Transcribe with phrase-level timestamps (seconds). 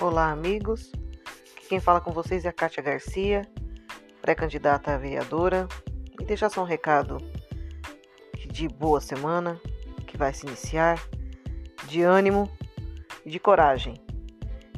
[0.00, 0.90] Olá, amigos.
[1.68, 3.42] quem fala com vocês é a Kátia Garcia,
[4.20, 5.68] pré-candidata a vereadora.
[6.20, 7.18] E deixar só um recado
[8.48, 9.58] de boa semana
[10.04, 11.00] que vai se iniciar,
[11.86, 12.50] de ânimo
[13.24, 13.94] e de coragem.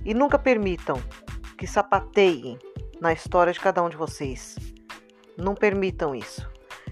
[0.05, 1.03] E nunca permitam
[1.57, 2.59] que sapateiem
[3.01, 4.57] na história de cada um de vocês.
[5.37, 6.47] Não permitam isso.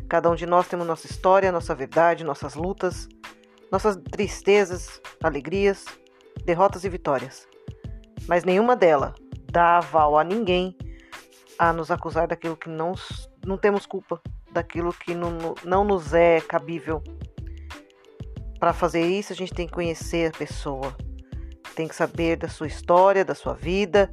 [0.09, 3.07] Cada um de nós temos nossa história, nossa verdade, nossas lutas,
[3.71, 5.85] nossas tristezas, alegrias,
[6.47, 7.54] derrotas e vitórias
[8.27, 9.15] mas nenhuma dela
[9.51, 10.77] dá aval a ninguém
[11.59, 12.93] a nos acusar daquilo que não,
[13.47, 14.21] não temos culpa,
[14.51, 17.03] daquilo que não, não nos é cabível.
[18.59, 20.97] Para fazer isso, a gente tem que conhecer a pessoa,
[21.77, 24.11] tem que saber da sua história, da sua vida,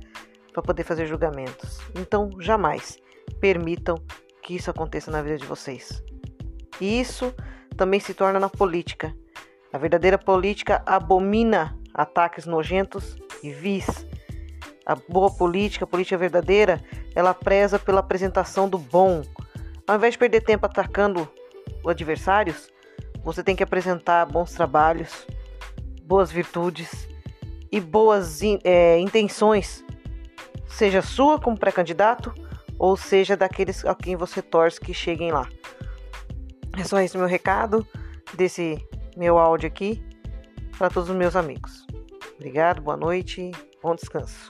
[0.53, 1.79] para poder fazer julgamentos.
[1.95, 2.97] Então, jamais
[3.39, 3.95] permitam
[4.43, 6.03] que isso aconteça na vida de vocês.
[6.79, 7.33] E isso
[7.77, 9.15] também se torna na política.
[9.71, 14.05] A verdadeira política abomina ataques nojentos e vis.
[14.85, 16.81] A boa política, a política verdadeira,
[17.15, 19.21] ela preza pela apresentação do bom.
[19.87, 21.29] Ao invés de perder tempo atacando
[21.83, 22.69] os adversários,
[23.23, 25.27] você tem que apresentar bons trabalhos,
[26.03, 27.07] boas virtudes
[27.71, 29.83] e boas é, intenções,
[30.67, 32.33] seja sua como pré-candidato
[32.77, 35.47] ou seja daqueles a quem você torce que cheguem lá.
[36.77, 37.85] É só esse meu recado
[38.33, 38.83] desse
[39.15, 40.03] meu áudio aqui
[40.77, 41.85] para todos os meus amigos.
[42.35, 43.51] Obrigado, boa noite,
[43.83, 44.49] bom descanso.